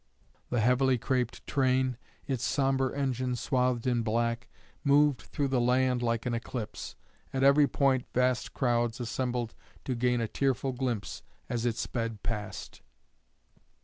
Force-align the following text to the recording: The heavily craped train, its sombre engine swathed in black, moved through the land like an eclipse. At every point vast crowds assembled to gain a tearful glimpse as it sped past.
The 0.49 0.61
heavily 0.61 0.97
craped 0.97 1.45
train, 1.45 1.95
its 2.25 2.43
sombre 2.43 2.97
engine 2.97 3.35
swathed 3.35 3.85
in 3.85 4.01
black, 4.01 4.47
moved 4.83 5.21
through 5.21 5.49
the 5.49 5.61
land 5.61 6.01
like 6.01 6.25
an 6.25 6.33
eclipse. 6.33 6.95
At 7.31 7.43
every 7.43 7.67
point 7.67 8.07
vast 8.11 8.51
crowds 8.51 8.99
assembled 8.99 9.53
to 9.85 9.93
gain 9.93 10.19
a 10.19 10.27
tearful 10.27 10.71
glimpse 10.71 11.21
as 11.49 11.67
it 11.67 11.75
sped 11.77 12.23
past. 12.23 12.81